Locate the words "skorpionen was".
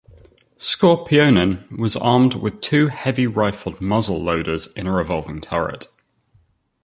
0.57-1.95